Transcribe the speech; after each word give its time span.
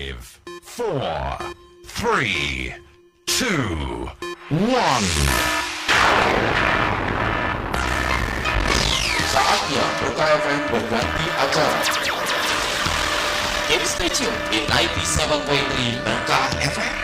Five, 0.00 0.40
four, 0.62 1.38
three, 1.84 2.72
two, 3.26 4.08
one. 4.48 5.08
Saatnya 9.28 9.84
Berkah 10.00 10.40
FM 10.40 10.60
berganti 10.72 11.26
acara. 11.36 11.84
Keep 13.68 13.84
stay 13.84 14.08
tuned 14.08 14.40
di 14.48 14.64
97.3 14.72 16.00
Berkah 16.00 16.48
FM. 16.64 16.96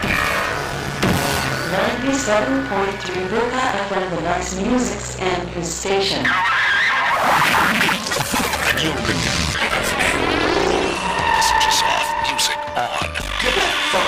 97.3 2.01 3.29
Boca 3.29 3.65
FM, 3.93 4.05
the 4.09 4.21
nice 4.25 4.57
music 4.57 5.21
and 5.21 5.45
his 5.53 5.69
station. 5.69 6.25
You 8.81 8.93
can 9.05 9.21
soft 9.21 10.46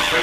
Mau 0.08 0.16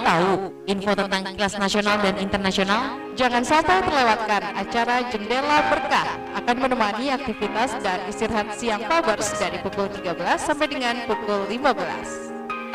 tahu 0.00 0.56
info 0.64 0.96
tentang 0.96 1.28
kelas 1.36 1.60
nasional 1.60 2.00
dan 2.00 2.16
internasional? 2.16 2.96
Jangan 3.12 3.44
sampai 3.44 3.84
terlewatkan 3.84 4.40
acara 4.56 5.04
Jendela 5.12 5.68
Berkah 5.68 6.08
akan 6.32 6.56
menemani 6.56 7.12
aktivitas 7.12 7.76
dan 7.84 8.00
istirahat 8.08 8.56
siang 8.56 8.80
Pabers 8.88 9.36
dari 9.36 9.60
pukul 9.60 9.92
13 9.92 10.16
sampai 10.40 10.66
dengan 10.72 10.96
pukul 11.04 11.44
15. 11.44 12.27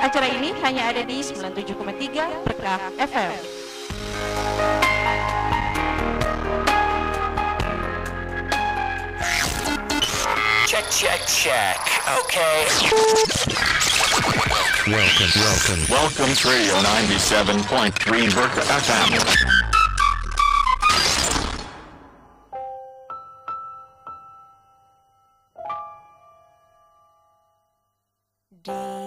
Acara 0.04 0.28
ini 0.28 0.52
hanya 0.60 0.92
ada 0.92 1.00
di 1.08 1.24
97,3 1.24 2.44
Berkah 2.44 2.92
FM. 3.00 3.40
Check, 10.68 10.84
check, 10.92 11.24
check. 11.24 11.80
Okay. 12.20 12.68
Welcome, 14.92 15.32
welcome. 15.40 15.82
Welcome 15.88 16.36
to 16.36 16.44
Radio 16.52 16.76
97.3 16.84 18.36
Berkah 18.36 18.68
FM. 18.84 19.08
Dialog 28.64 29.03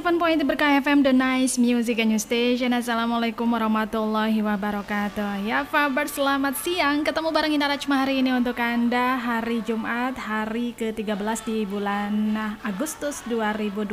97.3 0.00 0.48
Berkah 0.48 0.80
FM 0.80 1.04
The 1.04 1.12
Nice 1.12 1.60
Music 1.60 2.00
and 2.00 2.16
News 2.16 2.24
Station. 2.24 2.72
Assalamualaikum 2.72 3.44
warahmatullahi 3.44 4.40
wabarakatuh. 4.40 5.44
Ya 5.44 5.60
Faber 5.68 6.08
selamat 6.08 6.56
siang. 6.56 7.04
Ketemu 7.04 7.28
bareng 7.28 7.52
Ina 7.52 7.68
Rachma 7.68 8.00
hari 8.00 8.24
ini 8.24 8.32
untuk 8.32 8.56
Anda 8.56 9.20
Hari 9.20 9.60
Jumat 9.60 10.16
Hari 10.16 10.72
ke-13 10.72 11.44
di 11.44 11.68
bulan 11.68 12.32
Agustus 12.64 13.20
2021 13.28 13.92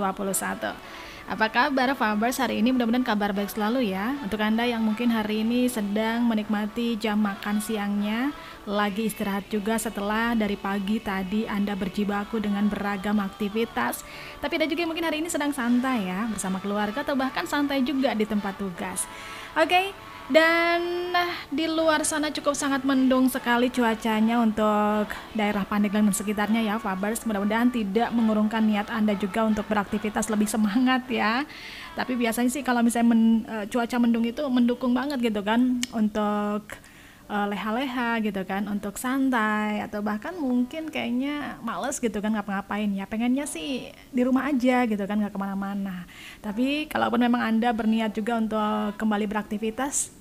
apa 1.28 1.52
kabar 1.52 1.92
Fabers? 1.92 2.40
Hari 2.40 2.64
ini 2.64 2.72
mudah-mudahan 2.72 3.04
kabar 3.04 3.36
baik 3.36 3.52
selalu 3.52 3.92
ya. 3.92 4.16
Untuk 4.24 4.40
Anda 4.40 4.63
yang 4.63 4.80
mungkin 4.80 5.12
hari 5.12 5.44
ini 5.44 5.68
sedang 5.68 6.24
menikmati 6.24 6.96
jam 6.96 7.19
makan 7.19 7.60
siangnya 7.60 8.31
Lagi 8.63 9.12
istirahat 9.12 9.51
juga 9.51 9.75
setelah 9.75 10.40
dari 10.40 10.56
pagi 10.56 11.04
tadi 11.04 11.44
Anda 11.44 11.75
berjibaku 11.75 12.40
dengan 12.40 12.72
beragam 12.72 13.19
aktivitas. 13.19 14.07
Tapi 14.40 14.54
ada 14.56 14.72
juga 14.72 14.88
yang 14.88 14.92
mungkin 14.96 15.04
hari 15.04 15.19
ini 15.19 15.28
sedang 15.28 15.51
santai 15.51 16.07
ya 16.07 16.31
Bersama 16.31 16.63
keluarga 16.63 17.04
atau 17.04 17.19
bahkan 17.19 17.44
santai 17.44 17.84
juga 17.84 18.16
di 18.16 18.24
tempat 18.24 18.56
tugas. 18.56 19.04
Oke 19.60 19.92
dan 20.27 21.07
nah, 21.15 21.31
di 21.47 21.71
luar 21.71 22.03
sana 22.03 22.27
cukup 22.27 22.51
sangat 22.51 22.83
mendung 22.83 23.31
sekali 23.31 23.71
cuacanya 23.71 24.44
untuk 24.44 25.07
daerah 25.31 25.63
Pandeglang 25.63 26.03
dan 26.03 26.15
sekitarnya 26.15 26.59
ya 26.68 26.75
Fabers. 26.75 27.24
Mudah-mudahan 27.24 27.71
tidak 27.71 28.12
mengurungkan 28.12 28.59
niat 28.68 28.91
Anda 28.91 29.15
juga 29.15 29.47
untuk 29.47 29.63
beraktivitas 29.71 30.27
lebih 30.27 30.51
semangat 30.51 31.07
ya. 31.07 31.47
Tapi 31.95 32.19
biasanya 32.19 32.51
sih 32.51 32.59
kalau 32.59 32.83
misalnya 32.83 33.15
men- 33.15 33.45
eh, 33.47 33.65
cuaca 33.71 33.95
mendung 34.03 34.27
itu 34.27 34.44
mendukung 34.51 34.91
banget 34.91 35.31
gitu 35.31 35.39
kan 35.47 35.79
untuk 35.95 36.75
eh, 37.31 37.45
leha-leha 37.47 38.19
gitu 38.19 38.44
kan 38.44 38.68
untuk 38.68 39.00
santai 39.00 39.79
atau 39.79 40.03
bahkan 40.03 40.35
mungkin 40.35 40.91
kayaknya 40.91 41.56
males 41.63 42.03
gitu 42.03 42.19
kan 42.19 42.35
ngapa-ngapain 42.35 42.91
ya 42.91 43.07
pengennya 43.07 43.47
sih 43.47 43.91
di 44.12 44.21
rumah 44.27 44.47
aja 44.47 44.88
gitu 44.88 45.03
kan 45.03 45.19
nggak 45.19 45.35
ke 45.35 45.39
mana-mana 45.39 46.07
tapi 46.39 46.88
kalaupun 46.88 47.19
memang 47.19 47.44
anda 47.44 47.75
berniat 47.75 48.15
juga 48.15 48.39
untuk 48.39 48.95
kembali 48.95 49.27
beraktivitas 49.27 50.17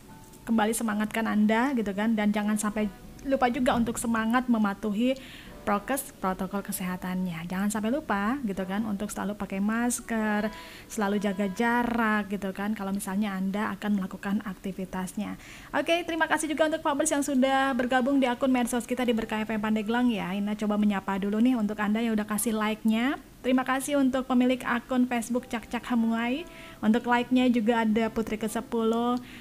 kembali 0.46 0.72
semangatkan 0.72 1.26
anda 1.26 1.74
gitu 1.74 1.90
kan. 1.92 2.14
Dan 2.14 2.30
jangan 2.30 2.54
sampai 2.56 2.86
lupa 3.26 3.50
juga 3.50 3.74
untuk 3.74 3.98
semangat 3.98 4.46
mematuhi 4.46 5.18
prokes 5.66 6.14
protokol 6.22 6.62
kesehatannya. 6.62 7.42
Jangan 7.50 7.74
sampai 7.74 7.90
lupa 7.90 8.38
gitu 8.46 8.62
kan 8.62 8.86
untuk 8.86 9.10
selalu 9.10 9.34
pakai 9.34 9.58
masker, 9.58 10.46
selalu 10.86 11.18
jaga 11.18 11.50
jarak 11.50 12.30
gitu 12.30 12.54
kan 12.54 12.70
kalau 12.78 12.94
misalnya 12.94 13.34
Anda 13.34 13.74
akan 13.74 13.98
melakukan 13.98 14.46
aktivitasnya. 14.46 15.34
Oke, 15.74 16.06
terima 16.06 16.30
kasih 16.30 16.46
juga 16.46 16.70
untuk 16.70 16.86
Fabers 16.86 17.10
yang 17.10 17.26
sudah 17.26 17.74
bergabung 17.74 18.22
di 18.22 18.30
akun 18.30 18.54
medsos 18.54 18.86
kita 18.86 19.02
di 19.02 19.10
Berkah 19.10 19.42
FM 19.42 19.58
Pandeglang 19.58 20.06
ya. 20.06 20.30
Ina 20.30 20.54
coba 20.54 20.78
menyapa 20.78 21.18
dulu 21.18 21.42
nih 21.42 21.58
untuk 21.58 21.82
Anda 21.82 21.98
yang 21.98 22.14
udah 22.14 22.30
kasih 22.30 22.54
like-nya. 22.54 23.18
Terima 23.42 23.66
kasih 23.66 23.98
untuk 23.98 24.26
pemilik 24.26 24.62
akun 24.62 25.10
Facebook 25.10 25.50
Cak 25.50 25.66
Cak 25.66 25.90
Hamuai. 25.90 26.46
Untuk 26.78 27.10
like-nya 27.10 27.50
juga 27.50 27.82
ada 27.82 28.06
Putri 28.06 28.38
ke-10, 28.38 28.92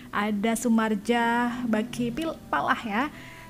ada 0.09 0.51
Sumarja, 0.57 1.53
Baki 1.69 2.09
Pil 2.09 2.33
Palah 2.49 2.81
ya. 2.81 3.03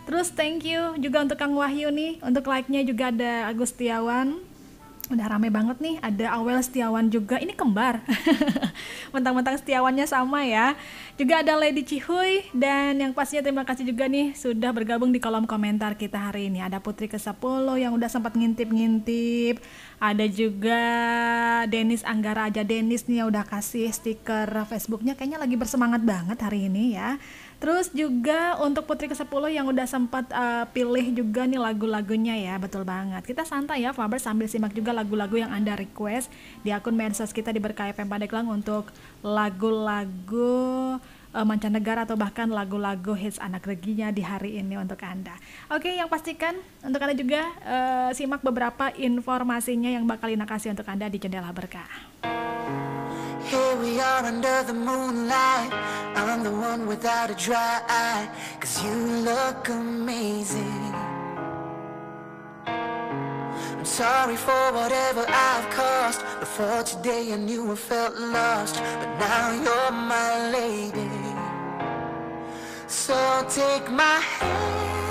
Terus 0.06 0.30
thank 0.30 0.62
you 0.63 0.94
juga 1.02 1.25
untuk 1.25 1.38
Kang 1.38 1.57
Wahyu 1.57 1.90
nih. 1.90 2.22
Untuk 2.22 2.46
like-nya 2.46 2.86
juga 2.86 3.10
ada 3.10 3.50
Agustiawan. 3.50 4.56
Udah 5.06 5.30
rame 5.30 5.54
banget 5.54 5.78
nih. 5.78 6.02
Ada 6.02 6.34
Awel 6.34 6.66
Setiawan 6.66 7.13
juga. 7.13 7.38
Ini 7.38 7.54
kembar. 7.54 8.02
Mentang-mentang 9.13 9.54
Setiawannya 9.62 10.10
sama 10.10 10.42
ya. 10.42 10.74
Juga 11.13 11.46
ada 11.46 11.54
Lady 11.54 11.86
Cihuy. 11.86 12.42
Dan 12.57 12.98
yang 12.98 13.13
pastinya 13.13 13.46
terima 13.46 13.62
kasih 13.62 13.86
juga 13.86 14.10
nih 14.10 14.34
sudah 14.34 14.74
bergabung 14.74 15.13
di 15.13 15.22
kolom 15.22 15.46
komentar 15.46 15.94
kita 15.94 16.18
hari 16.18 16.50
ini. 16.50 16.66
Ada 16.66 16.81
Putri 16.81 17.06
ke-10 17.06 17.66
yang 17.78 17.94
udah 17.94 18.10
sempat 18.10 18.34
ngintip-ngintip. 18.34 19.62
Ada 20.01 20.25
juga 20.25 20.81
Denis 21.69 22.01
Anggara 22.01 22.50
aja 22.50 22.66
Denis 22.66 23.06
nih 23.06 23.22
yang 23.22 23.30
udah 23.30 23.46
kasih 23.46 23.94
stiker 23.94 24.50
Facebooknya. 24.66 25.13
Kayaknya 25.13 25.38
lagi 25.38 25.54
bersemangat 25.54 26.01
banget 26.01 26.42
hari 26.42 26.66
ini 26.66 26.98
ya. 26.98 27.22
Terus 27.57 27.90
juga 27.96 28.60
untuk 28.60 28.86
Putri 28.86 29.07
ke-10 29.07 29.44
yang 29.52 29.66
udah 29.72 29.88
sempat 29.88 30.28
uh, 30.30 30.68
pilih 30.69 31.16
juga 31.16 31.48
nih 31.48 31.60
lagu-lagunya 31.60 32.36
ya, 32.36 32.56
betul 32.60 32.84
banget. 32.84 33.24
Kita 33.24 33.48
santai 33.48 33.88
ya, 33.88 33.96
Faber 33.96 34.19
sambil 34.19 34.52
simak 34.52 34.75
juga 34.75 34.92
lagu-lagu 34.92 35.40
yang 35.40 35.52
Anda 35.52 35.74
request 35.80 36.28
di 36.62 36.75
akun 36.75 36.94
medsos 36.94 37.31
kita 37.31 37.56
di 37.56 37.63
Berkah 37.63 37.90
FM 37.96 38.12
Pandeglang 38.12 38.48
untuk 38.52 38.92
lagu-lagu 39.24 41.00
uh, 41.36 41.46
mancanegara 41.46 42.07
atau 42.07 42.16
bahkan 42.16 42.48
lagu-lagu 42.48 43.12
hits 43.12 43.38
anak 43.44 43.68
reginya 43.68 44.08
di 44.10 44.24
hari 44.24 44.56
ini 44.63 44.80
untuk 44.80 45.04
Anda. 45.04 45.36
Oke, 45.68 45.92
yang 45.92 46.08
pastikan 46.08 46.56
untuk 46.80 47.04
Anda 47.04 47.16
juga 47.16 47.44
uh, 47.68 48.10
simak 48.16 48.40
beberapa 48.40 48.96
informasinya 48.96 49.92
yang 49.92 50.08
bakal 50.08 50.31
Ina 50.31 50.48
kasih 50.48 50.72
untuk 50.72 50.88
Anda 50.88 51.12
di 51.12 51.19
Jendela 51.19 51.51
Berkah. 51.51 51.92
Here 53.56 53.78
we 53.78 54.02
are 54.02 54.25
under 54.25 54.63
the 54.63 54.74
moonlight. 54.74 55.72
I'm 56.19 56.44
the 56.44 56.52
one 56.52 56.88
without 56.88 57.30
a 57.30 57.36
dry 57.36 57.81
eye. 57.88 58.28
Cause 58.60 58.84
you 58.84 58.96
look 59.30 59.69
amazing. 59.69 60.94
I'm 62.68 63.86
sorry 63.86 64.36
for 64.36 64.63
whatever 64.80 65.24
I've 65.30 65.69
caused. 65.69 66.19
Before 66.42 66.84
today, 66.84 67.31
I 67.31 67.38
knew 67.38 67.72
I 67.72 67.75
felt 67.75 68.16
lost. 68.18 68.75
But 69.00 69.12
now 69.25 69.46
you're 69.63 69.92
my 70.16 70.31
lady. 70.58 71.12
So 72.88 73.18
take 73.50 73.90
my 73.90 74.19
hand 74.38 75.05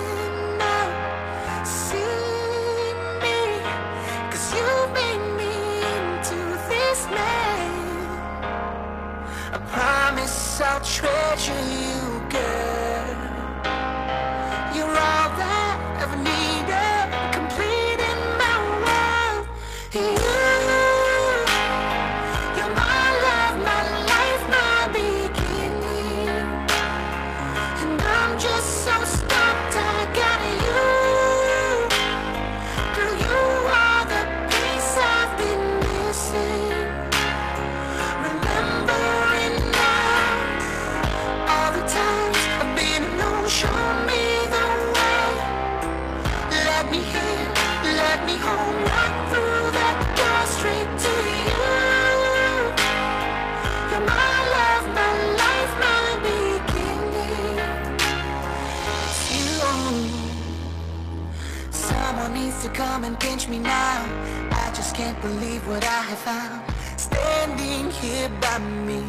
I 66.14 66.16
found 66.16 66.62
standing 66.96 67.90
here 67.90 68.28
by 68.40 68.58
me. 68.86 69.02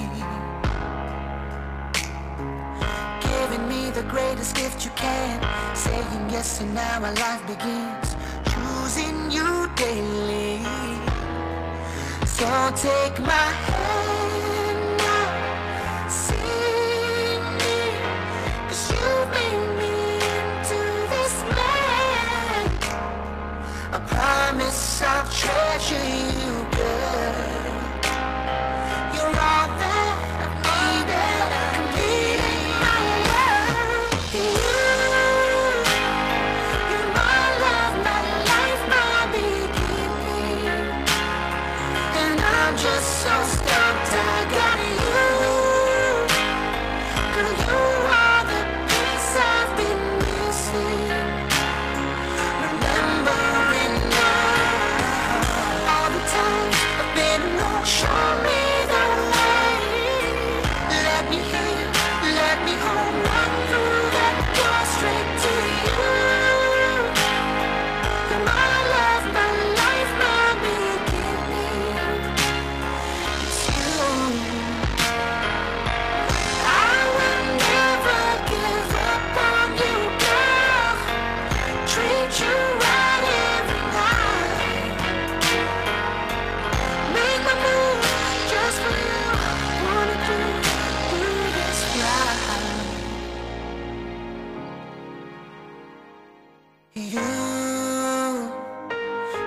Giving 3.22 3.70
me 3.70 3.92
the 3.92 4.02
greatest 4.10 4.56
gift 4.56 4.84
you 4.84 4.90
can. 4.96 5.40
Saying 5.76 6.30
yes, 6.32 6.62
and 6.62 6.74
now 6.74 7.04
our 7.04 7.14
life 7.14 7.46
begins. 7.46 8.16
Choosing 8.52 9.30
you 9.30 9.70
daily. 9.76 10.64
So 12.26 12.48
take 12.76 13.20
my 13.20 13.50
hand 13.68 14.15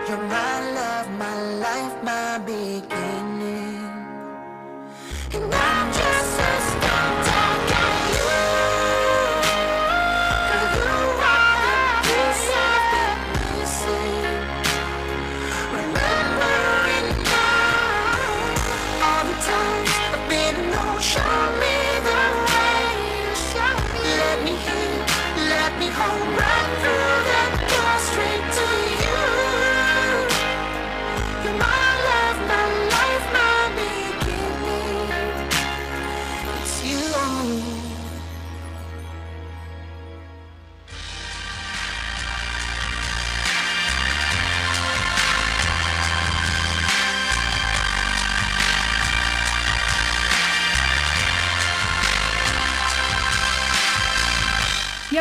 you're 0.09 0.17
my. 0.17 0.78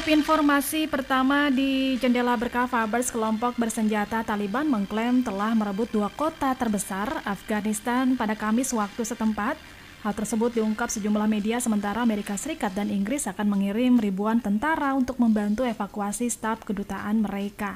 Informasi 0.08 0.88
pertama 0.88 1.52
di 1.52 2.00
jendela 2.00 2.40
berkah 2.40 2.64
Fabers, 2.64 3.12
kelompok 3.12 3.60
bersenjata 3.60 4.24
Taliban 4.24 4.64
mengklaim 4.64 5.20
telah 5.20 5.52
merebut 5.52 5.92
dua 5.92 6.08
kota 6.08 6.56
terbesar 6.56 7.20
Afghanistan 7.28 8.16
pada 8.16 8.32
Kamis 8.32 8.72
waktu 8.72 9.04
setempat. 9.04 9.60
Hal 10.08 10.16
tersebut 10.16 10.56
diungkap 10.56 10.88
sejumlah 10.88 11.28
media 11.28 11.60
sementara 11.60 12.08
Amerika 12.08 12.40
Serikat 12.40 12.72
dan 12.72 12.88
Inggris 12.88 13.28
akan 13.28 13.52
mengirim 13.52 14.00
ribuan 14.00 14.40
tentara 14.40 14.96
untuk 14.96 15.20
membantu 15.20 15.68
evakuasi 15.68 16.32
staf 16.32 16.64
kedutaan 16.64 17.28
mereka. 17.28 17.76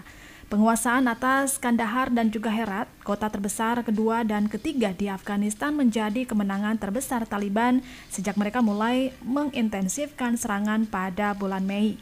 Penguasaan 0.52 1.08
atas 1.08 1.56
Kandahar 1.56 2.12
dan 2.12 2.28
juga 2.28 2.52
Herat, 2.52 2.92
kota 3.08 3.32
terbesar 3.32 3.88
kedua 3.88 4.28
dan 4.28 4.52
ketiga 4.52 4.92
di 4.92 5.08
Afghanistan 5.08 5.72
menjadi 5.72 6.28
kemenangan 6.28 6.76
terbesar 6.76 7.24
Taliban 7.24 7.80
sejak 8.12 8.36
mereka 8.36 8.60
mulai 8.60 9.16
mengintensifkan 9.24 10.36
serangan 10.36 10.84
pada 10.92 11.32
bulan 11.40 11.64
Mei. 11.64 11.96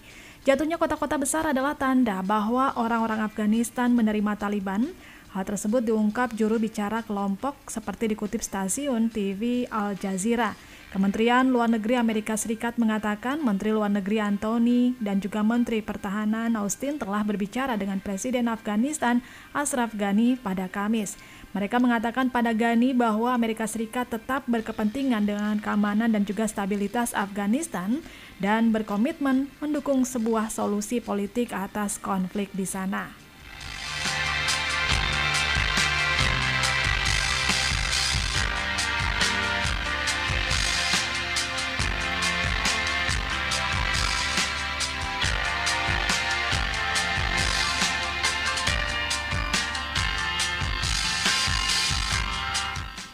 Jatuhnya 0.50 0.82
kota-kota 0.82 1.22
besar 1.22 1.54
adalah 1.54 1.78
tanda 1.78 2.26
bahwa 2.26 2.74
orang-orang 2.74 3.22
Afghanistan 3.22 3.94
menerima 3.94 4.34
Taliban. 4.34 4.98
Hal 5.30 5.46
tersebut 5.46 5.86
diungkap 5.86 6.34
juru 6.34 6.58
bicara 6.58 7.06
kelompok 7.06 7.54
seperti 7.70 8.18
dikutip 8.18 8.42
stasiun 8.42 9.14
TV 9.14 9.70
Al 9.70 9.94
Jazeera. 9.94 10.58
Kementerian 10.90 11.54
Luar 11.54 11.70
Negeri 11.70 12.02
Amerika 12.02 12.34
Serikat 12.34 12.82
mengatakan 12.82 13.38
Menteri 13.46 13.70
Luar 13.70 13.94
Negeri 13.94 14.26
Anthony 14.26 14.98
dan 14.98 15.22
juga 15.22 15.46
Menteri 15.46 15.86
Pertahanan 15.86 16.58
Austin 16.58 16.98
telah 16.98 17.22
berbicara 17.22 17.78
dengan 17.78 18.02
Presiden 18.02 18.50
Afghanistan 18.50 19.22
Ashraf 19.54 19.94
Ghani 19.94 20.42
pada 20.42 20.66
Kamis. 20.66 21.14
Mereka 21.54 21.78
mengatakan 21.78 22.34
pada 22.34 22.58
Ghani 22.58 22.98
bahwa 22.98 23.38
Amerika 23.38 23.70
Serikat 23.70 24.10
tetap 24.10 24.50
berkepentingan 24.50 25.30
dengan 25.30 25.62
keamanan 25.62 26.10
dan 26.10 26.26
juga 26.26 26.50
stabilitas 26.50 27.14
Afghanistan 27.14 28.02
dan 28.42 28.74
berkomitmen 28.74 29.46
mendukung 29.62 30.02
sebuah 30.02 30.50
solusi 30.50 30.98
politik 31.06 31.54
atas 31.54 32.02
konflik 32.02 32.50
di 32.58 32.66
sana. 32.66 33.19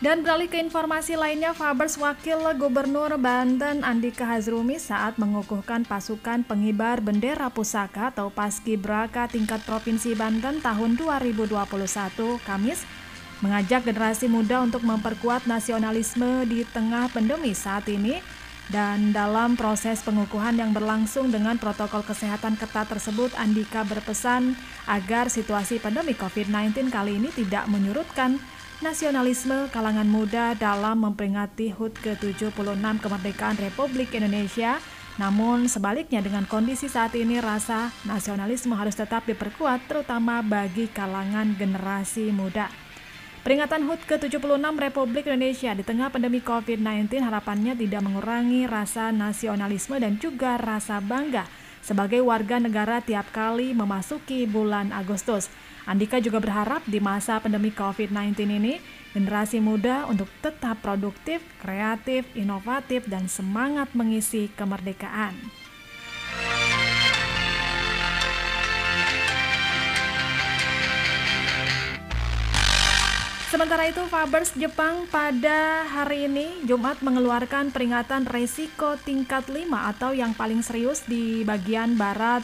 Dan 0.05 0.21
beralih 0.21 0.45
ke 0.45 0.61
informasi 0.61 1.17
lainnya, 1.17 1.57
Fabers 1.57 1.97
Wakil 1.97 2.37
Gubernur 2.61 3.17
Banten 3.17 3.81
Andika 3.81 4.21
Hazrumi 4.29 4.77
saat 4.77 5.17
mengukuhkan 5.17 5.81
pasukan 5.81 6.45
pengibar 6.45 7.01
bendera 7.01 7.49
pusaka 7.49 8.13
atau 8.13 8.29
Paskibraka 8.29 9.25
tingkat 9.25 9.65
Provinsi 9.65 10.13
Banten 10.13 10.61
tahun 10.61 10.93
2021 11.01 11.57
Kamis 12.45 12.85
mengajak 13.41 13.81
generasi 13.81 14.29
muda 14.29 14.61
untuk 14.61 14.85
memperkuat 14.85 15.49
nasionalisme 15.49 16.45
di 16.45 16.61
tengah 16.69 17.09
pandemi 17.09 17.57
saat 17.57 17.89
ini 17.89 18.21
dan 18.69 19.09
dalam 19.09 19.57
proses 19.57 20.05
pengukuhan 20.05 20.53
yang 20.53 20.69
berlangsung 20.69 21.33
dengan 21.33 21.57
protokol 21.57 22.05
kesehatan 22.05 22.61
ketat 22.61 22.93
tersebut, 22.93 23.33
Andika 23.41 23.81
berpesan 23.81 24.53
agar 24.85 25.33
situasi 25.33 25.81
pandemi 25.81 26.13
COVID-19 26.13 26.93
kali 26.93 27.17
ini 27.17 27.33
tidak 27.33 27.65
menyurutkan 27.73 28.37
nasionalisme 28.83 29.71
kalangan 29.71 30.07
muda 30.07 30.51
dalam 30.59 31.07
memperingati 31.07 31.71
HUT 31.71 31.95
ke-76 32.03 32.75
kemerdekaan 32.99 33.55
Republik 33.55 34.11
Indonesia. 34.11 34.83
Namun 35.15 35.71
sebaliknya 35.71 36.19
dengan 36.19 36.43
kondisi 36.43 36.91
saat 36.91 37.15
ini 37.15 37.39
rasa 37.39 37.95
nasionalisme 38.03 38.75
harus 38.75 38.99
tetap 38.99 39.23
diperkuat 39.23 39.87
terutama 39.87 40.43
bagi 40.43 40.91
kalangan 40.91 41.55
generasi 41.55 42.35
muda. 42.35 42.67
Peringatan 43.47 43.87
HUT 43.87 44.03
ke-76 44.09 44.59
Republik 44.59 45.29
Indonesia 45.29 45.71
di 45.71 45.85
tengah 45.85 46.11
pandemi 46.11 46.43
COVID-19 46.43 47.21
harapannya 47.21 47.77
tidak 47.79 48.01
mengurangi 48.03 48.67
rasa 48.67 49.15
nasionalisme 49.15 49.95
dan 50.01 50.19
juga 50.19 50.59
rasa 50.59 50.99
bangga 50.99 51.64
sebagai 51.85 52.25
warga 52.25 52.57
negara 52.57 52.97
tiap 53.05 53.29
kali 53.29 53.77
memasuki 53.77 54.49
bulan 54.49 54.89
Agustus. 54.89 55.53
Andika 55.85 56.17
juga 56.17 56.41
berharap 56.41 56.81
di 56.89 56.97
masa 56.97 57.37
pandemi 57.37 57.69
COVID-19 57.69 58.33
ini, 58.49 58.81
generasi 59.13 59.61
muda 59.61 60.09
untuk 60.09 60.25
tetap 60.41 60.81
produktif, 60.81 61.45
kreatif, 61.61 62.25
inovatif, 62.33 63.05
dan 63.05 63.29
semangat 63.29 63.93
mengisi 63.93 64.49
kemerdekaan. 64.57 65.37
Sementara 73.55 73.87
itu, 73.87 74.03
Fabers 74.11 74.51
Jepang 74.59 75.07
pada 75.07 75.87
hari 75.87 76.27
ini 76.27 76.67
Jumat 76.67 76.99
mengeluarkan 76.99 77.71
peringatan 77.71 78.27
resiko 78.27 78.99
tingkat 78.99 79.47
5 79.47 79.71
atau 79.95 80.11
yang 80.11 80.35
paling 80.35 80.59
serius 80.59 81.07
di 81.07 81.39
bagian 81.47 81.95
barat 81.95 82.43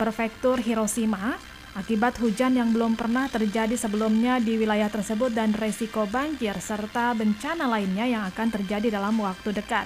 prefektur 0.00 0.56
Hiroshima 0.56 1.36
akibat 1.76 2.16
hujan 2.24 2.56
yang 2.56 2.72
belum 2.72 2.96
pernah 2.96 3.28
terjadi 3.28 3.76
sebelumnya 3.76 4.40
di 4.40 4.56
wilayah 4.56 4.88
tersebut 4.88 5.28
dan 5.28 5.52
resiko 5.52 6.08
banjir 6.08 6.56
serta 6.56 7.12
bencana 7.12 7.68
lainnya 7.68 8.08
yang 8.08 8.24
akan 8.32 8.48
terjadi 8.48 8.96
dalam 8.96 9.20
waktu 9.20 9.52
dekat. 9.52 9.84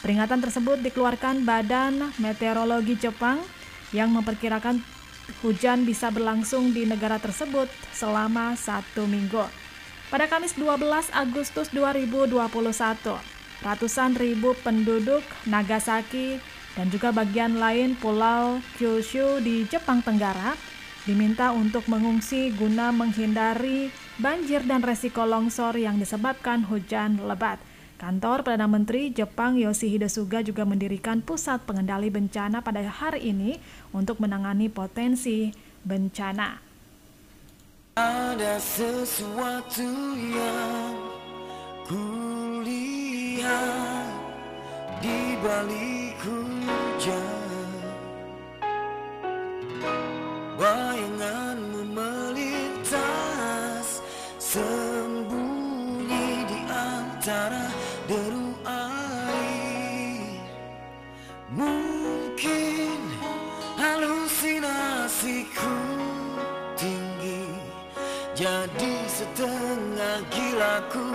Peringatan 0.00 0.40
tersebut 0.40 0.80
dikeluarkan 0.80 1.44
Badan 1.44 2.16
Meteorologi 2.16 2.96
Jepang 2.96 3.36
yang 3.92 4.08
memperkirakan 4.16 4.80
hujan 5.44 5.84
bisa 5.84 6.08
berlangsung 6.08 6.72
di 6.72 6.88
negara 6.88 7.20
tersebut 7.20 7.68
selama 7.92 8.56
satu 8.56 9.04
minggu. 9.04 9.59
Pada 10.10 10.26
Kamis 10.26 10.58
12 10.58 11.14
Agustus 11.14 11.70
2021, 11.70 12.34
ratusan 13.62 14.18
ribu 14.18 14.58
penduduk 14.58 15.22
Nagasaki 15.46 16.42
dan 16.74 16.90
juga 16.90 17.14
bagian 17.14 17.62
lain 17.62 17.94
Pulau 17.94 18.58
Kyushu 18.74 19.38
di 19.38 19.62
Jepang 19.70 20.02
Tenggara 20.02 20.58
diminta 21.06 21.54
untuk 21.54 21.86
mengungsi 21.86 22.50
guna 22.58 22.90
menghindari 22.90 23.94
banjir 24.18 24.66
dan 24.66 24.82
resiko 24.82 25.22
longsor 25.22 25.78
yang 25.78 26.02
disebabkan 26.02 26.66
hujan 26.66 27.22
lebat. 27.22 27.62
Kantor 27.94 28.42
Perdana 28.42 28.66
Menteri 28.66 29.14
Jepang 29.14 29.62
Yoshihide 29.62 30.10
Suga 30.10 30.42
juga 30.42 30.66
mendirikan 30.66 31.22
pusat 31.22 31.62
pengendali 31.62 32.10
bencana 32.10 32.58
pada 32.66 32.82
hari 32.82 33.30
ini 33.30 33.62
untuk 33.94 34.18
menangani 34.18 34.66
potensi 34.66 35.54
bencana. 35.86 36.69
Ada 38.00 38.56
sesuatu 38.56 40.16
yang 40.16 40.96
kulihat 41.84 43.44
di 45.04 45.36
balik 45.44 46.16
hujan 46.24 47.68
Bayanganmu 50.56 51.92
melintas 51.92 54.00
Sembunyi 54.40 56.48
di 56.48 56.60
antara 56.72 57.68
deru 58.08 58.56
setengah 70.60 71.09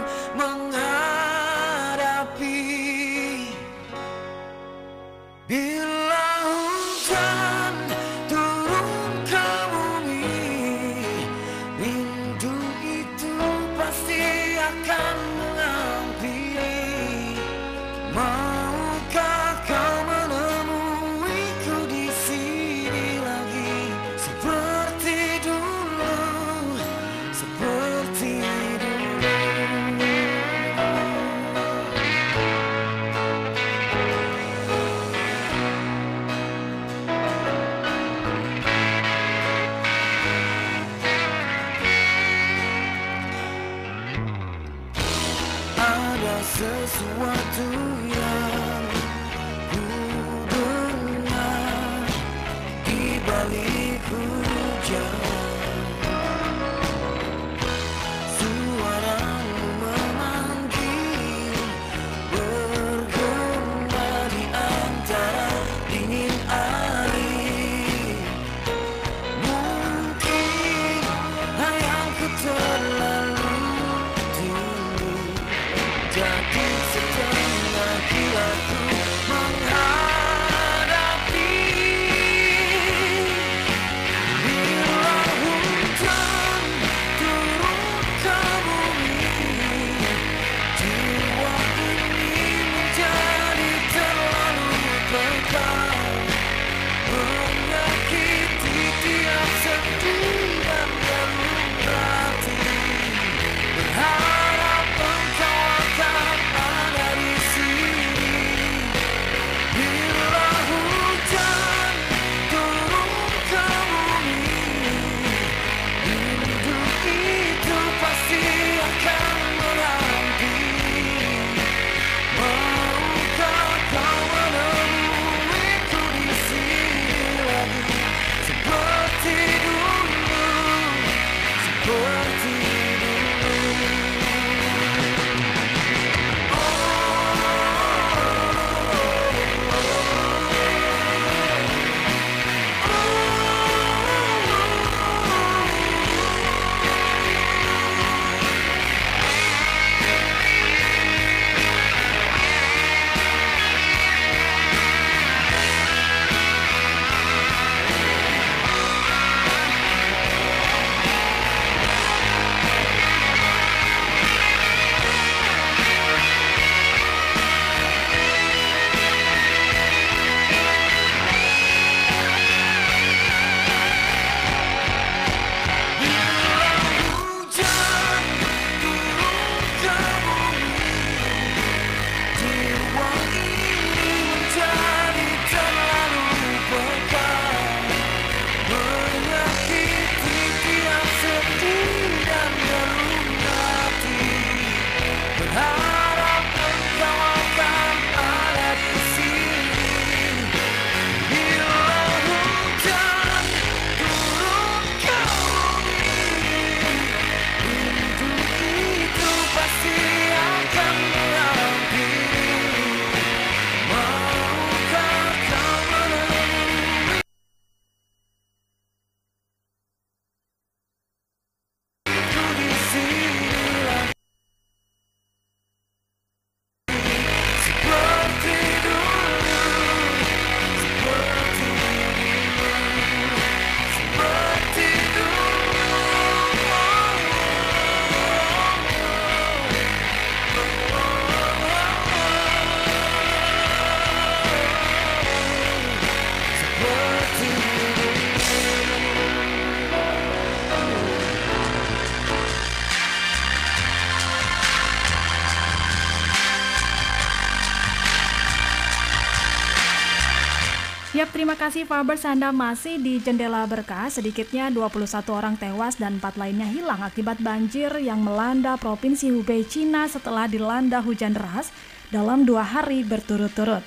kasih 261.56 261.88
Fabers 261.88 262.28
Anda 262.28 262.52
masih 262.52 263.00
di 263.00 263.16
Jendela 263.24 263.64
Berkah. 263.64 264.12
Sedikitnya 264.12 264.68
21 264.68 265.24
orang 265.32 265.56
tewas 265.56 265.96
dan 265.96 266.20
4 266.20 266.36
lainnya 266.36 266.68
hilang 266.68 267.00
akibat 267.00 267.40
banjir 267.40 267.88
yang 268.04 268.20
melanda 268.20 268.76
Provinsi 268.76 269.32
Hubei, 269.32 269.64
Cina 269.64 270.04
setelah 270.12 270.52
dilanda 270.52 271.00
hujan 271.00 271.32
deras 271.32 271.72
dalam 272.12 272.44
dua 272.44 272.60
hari 272.60 273.08
berturut-turut. 273.08 273.80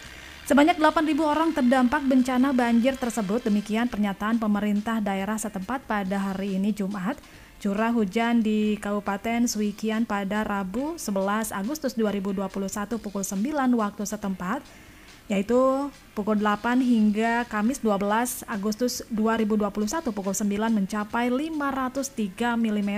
Sebanyak 0.48 0.80
8.000 0.80 1.12
orang 1.20 1.52
terdampak 1.52 2.08
bencana 2.08 2.56
banjir 2.56 2.96
tersebut. 2.96 3.44
Demikian 3.44 3.92
pernyataan 3.92 4.40
pemerintah 4.40 5.04
daerah 5.04 5.36
setempat 5.36 5.84
pada 5.84 6.32
hari 6.32 6.56
ini 6.56 6.72
Jumat. 6.72 7.20
Curah 7.60 7.92
hujan 7.92 8.40
di 8.40 8.80
Kabupaten 8.80 9.44
Suikian 9.44 10.08
pada 10.08 10.40
Rabu 10.40 10.96
11 10.96 11.52
Agustus 11.52 11.92
2021 12.00 12.48
pukul 12.96 13.20
9 13.20 13.44
waktu 13.76 14.02
setempat 14.08 14.64
yaitu 15.28 15.92
pukul 16.16 16.40
8 16.40 16.80
hingga 16.80 17.44
Kamis 17.46 17.84
12 17.84 18.48
Agustus 18.48 19.04
2021 19.12 19.68
pukul 20.10 20.32
9 20.32 20.48
mencapai 20.72 21.28
503 21.28 22.56
mm. 22.56 22.92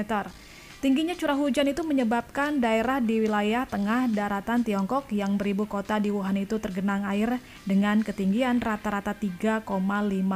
Tingginya 0.81 1.13
curah 1.13 1.37
hujan 1.37 1.69
itu 1.69 1.85
menyebabkan 1.85 2.57
daerah 2.57 3.05
di 3.05 3.21
wilayah 3.21 3.69
tengah 3.69 4.09
daratan 4.09 4.65
Tiongkok 4.65 5.13
yang 5.13 5.37
beribu 5.37 5.69
kota 5.69 6.01
di 6.01 6.09
Wuhan 6.09 6.41
itu 6.41 6.57
tergenang 6.57 7.05
air 7.05 7.37
dengan 7.69 8.01
ketinggian 8.01 8.65
rata-rata 8.65 9.13
3,5 9.13 9.69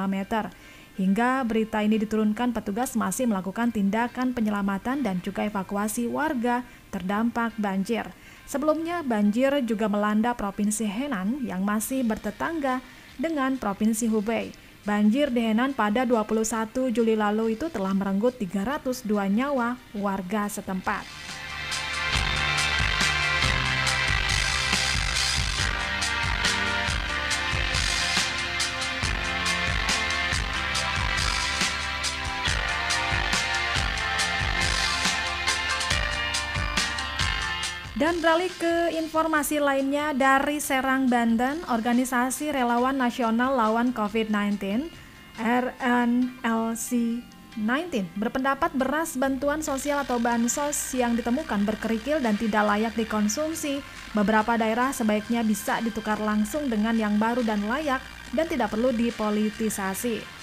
meter. 0.05 0.53
Hingga 1.01 1.49
berita 1.49 1.81
ini 1.81 1.97
diturunkan, 1.97 2.53
petugas 2.53 2.93
masih 2.93 3.25
melakukan 3.25 3.73
tindakan 3.73 4.37
penyelamatan 4.37 5.01
dan 5.01 5.25
juga 5.25 5.49
evakuasi 5.49 6.13
warga 6.13 6.61
terdampak 6.93 7.57
banjir. 7.57 8.13
Sebelumnya 8.45 9.01
banjir 9.01 9.51
juga 9.65 9.89
melanda 9.89 10.37
Provinsi 10.37 10.85
Henan 10.85 11.43
yang 11.49 11.65
masih 11.65 12.05
bertetangga 12.05 12.85
dengan 13.17 13.57
Provinsi 13.57 14.07
Hubei. 14.13 14.53
Banjir 14.85 15.33
di 15.33 15.41
Henan 15.41 15.73
pada 15.73 16.05
21 16.05 16.93
Juli 16.93 17.17
lalu 17.17 17.57
itu 17.57 17.73
telah 17.73 17.97
merenggut 17.97 18.37
302 18.37 19.01
nyawa 19.33 19.81
warga 19.97 20.45
setempat. 20.45 21.09
Dan 38.05 38.21
beralih 38.21 38.53
ke 38.61 39.01
informasi 39.01 39.65
lainnya 39.65 40.13
dari 40.13 40.61
Serang, 40.61 41.09
Banten, 41.09 41.65
Organisasi 41.65 42.53
Relawan 42.53 43.01
Nasional 43.01 43.57
Lawan 43.57 43.97
COVID-19 43.97 44.93
RNLC 45.41 46.89
19 47.57 48.21
berpendapat 48.21 48.77
beras 48.77 49.17
bantuan 49.17 49.65
sosial 49.65 50.05
atau 50.05 50.21
bansos 50.21 50.77
yang 50.93 51.17
ditemukan 51.17 51.65
berkerikil 51.65 52.21
dan 52.21 52.37
tidak 52.37 52.69
layak 52.77 52.93
dikonsumsi. 52.93 53.81
Beberapa 54.13 54.61
daerah 54.61 54.93
sebaiknya 54.93 55.41
bisa 55.41 55.81
ditukar 55.81 56.21
langsung 56.21 56.69
dengan 56.69 57.01
yang 57.01 57.17
baru 57.17 57.41
dan 57.41 57.65
layak 57.65 58.05
dan 58.37 58.45
tidak 58.53 58.69
perlu 58.69 58.93
dipolitisasi. 58.93 60.34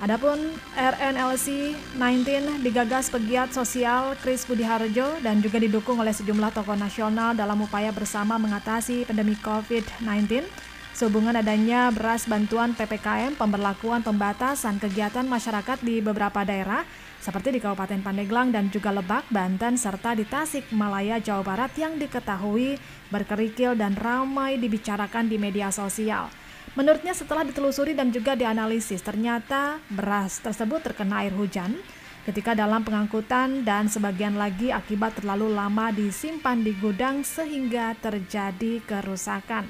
Adapun 0.00 0.56
RNLC 0.80 1.76
19 2.00 2.64
digagas 2.64 3.12
pegiat 3.12 3.52
sosial 3.52 4.16
Kris 4.24 4.48
Budiharjo 4.48 5.20
dan 5.20 5.44
juga 5.44 5.60
didukung 5.60 6.00
oleh 6.00 6.16
sejumlah 6.16 6.56
tokoh 6.56 6.72
nasional 6.72 7.36
dalam 7.36 7.60
upaya 7.60 7.92
bersama 7.92 8.40
mengatasi 8.40 9.04
pandemi 9.04 9.36
COVID-19 9.44 10.48
sehubungan 10.96 11.36
adanya 11.36 11.92
beras 11.92 12.24
bantuan 12.24 12.72
PPKM 12.72 13.36
pemberlakuan 13.36 14.00
pembatasan 14.00 14.80
kegiatan 14.80 15.28
masyarakat 15.28 15.84
di 15.84 16.00
beberapa 16.00 16.48
daerah 16.48 16.80
seperti 17.20 17.52
di 17.52 17.60
Kabupaten 17.60 18.00
Pandeglang 18.00 18.56
dan 18.56 18.72
juga 18.72 18.96
Lebak, 18.96 19.28
Banten, 19.28 19.76
serta 19.76 20.16
di 20.16 20.24
Tasik, 20.24 20.72
Malaya, 20.72 21.20
Jawa 21.20 21.44
Barat 21.44 21.76
yang 21.76 22.00
diketahui 22.00 22.80
berkerikil 23.12 23.76
dan 23.76 23.92
ramai 24.00 24.56
dibicarakan 24.56 25.28
di 25.28 25.36
media 25.36 25.68
sosial. 25.68 26.32
Menurutnya 26.78 27.10
setelah 27.10 27.42
ditelusuri 27.42 27.98
dan 27.98 28.14
juga 28.14 28.38
dianalisis, 28.38 29.02
ternyata 29.02 29.82
beras 29.90 30.38
tersebut 30.38 30.78
terkena 30.86 31.26
air 31.26 31.34
hujan 31.34 31.74
ketika 32.22 32.54
dalam 32.54 32.86
pengangkutan 32.86 33.66
dan 33.66 33.90
sebagian 33.90 34.38
lagi 34.38 34.70
akibat 34.70 35.18
terlalu 35.18 35.50
lama 35.50 35.90
disimpan 35.90 36.62
di 36.62 36.70
gudang 36.78 37.26
sehingga 37.26 37.98
terjadi 37.98 38.78
kerusakan. 38.86 39.66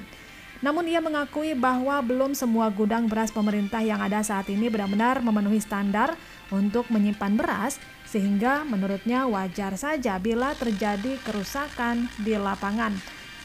Namun 0.61 0.85
ia 0.93 1.01
mengakui 1.01 1.57
bahwa 1.57 2.05
belum 2.05 2.37
semua 2.37 2.69
gudang 2.69 3.09
beras 3.09 3.33
pemerintah 3.33 3.81
yang 3.81 3.97
ada 3.97 4.21
saat 4.21 4.45
ini 4.53 4.69
benar-benar 4.69 5.25
memenuhi 5.25 5.57
standar 5.57 6.13
untuk 6.53 6.85
menyimpan 6.93 7.33
beras 7.33 7.81
sehingga 8.05 8.61
menurutnya 8.69 9.25
wajar 9.25 9.73
saja 9.81 10.21
bila 10.21 10.53
terjadi 10.53 11.17
kerusakan 11.25 12.13
di 12.21 12.37
lapangan. 12.37 12.93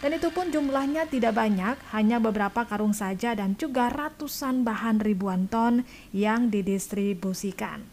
Dan 0.04 0.12
itu 0.16 0.30
pun 0.32 0.52
jumlahnya 0.52 1.08
tidak 1.08 1.36
banyak, 1.40 1.76
hanya 1.96 2.18
beberapa 2.20 2.68
karung 2.68 2.92
saja 2.92 3.32
dan 3.34 3.56
juga 3.56 3.88
ratusan 3.88 4.68
bahan 4.68 5.00
ribuan 5.00 5.48
ton 5.48 5.88
yang 6.12 6.52
didistribusikan. 6.52 7.84